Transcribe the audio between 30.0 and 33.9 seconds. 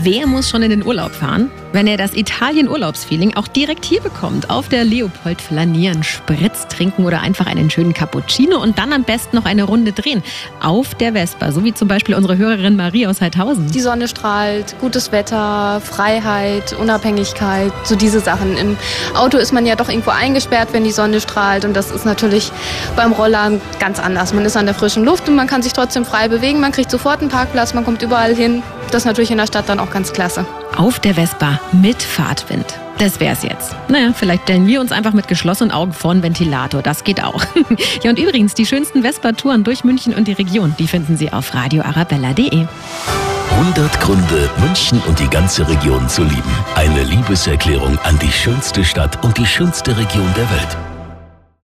klasse. Auf der Vespa mit Fahrtwind. Das wär's jetzt.